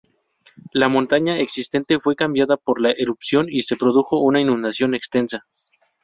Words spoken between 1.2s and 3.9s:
existente fue cambiada por la erupción, y se